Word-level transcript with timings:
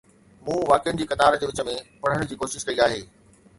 مون 0.45 0.61
واقعن 0.69 0.95
جي 1.01 1.07
قطارن 1.11 1.43
جي 1.43 1.51
وچ 1.51 1.61
۾ 1.69 1.77
پڙهڻ 2.01 2.27
جي 2.31 2.41
ڪوشش 2.43 2.69
ڪئي 2.71 2.83
آهي. 2.89 3.01